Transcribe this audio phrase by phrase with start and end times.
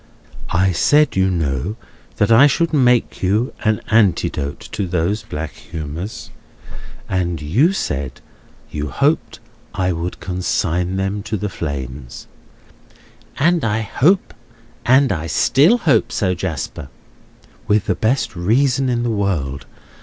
[0.49, 1.75] "I said, you know,
[2.15, 6.31] that I should make you an antidote to those black humours;
[7.07, 8.19] and you said
[8.71, 9.39] you hoped
[9.75, 12.25] I would consign them to the flames."
[13.37, 13.85] "And I
[15.27, 16.89] still hope so, Jasper."
[17.67, 19.67] "With the best reason in the world!